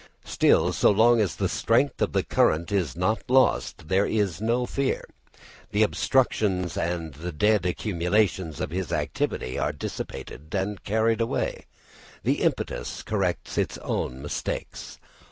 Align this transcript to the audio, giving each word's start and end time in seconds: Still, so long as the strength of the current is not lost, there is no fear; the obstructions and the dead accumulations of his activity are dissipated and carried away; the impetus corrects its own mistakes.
Still, 0.25 0.73
so 0.73 0.89
long 0.89 1.21
as 1.21 1.35
the 1.35 1.47
strength 1.47 2.01
of 2.01 2.11
the 2.11 2.23
current 2.23 2.71
is 2.71 2.95
not 2.95 3.21
lost, 3.29 3.87
there 3.87 4.07
is 4.07 4.41
no 4.41 4.65
fear; 4.65 5.03
the 5.69 5.83
obstructions 5.83 6.75
and 6.75 7.13
the 7.13 7.31
dead 7.31 7.67
accumulations 7.67 8.59
of 8.59 8.71
his 8.71 8.91
activity 8.91 9.59
are 9.59 9.71
dissipated 9.71 10.55
and 10.55 10.83
carried 10.83 11.21
away; 11.21 11.65
the 12.23 12.41
impetus 12.41 13.03
corrects 13.03 13.59
its 13.59 13.77
own 13.77 14.23
mistakes. 14.23 14.97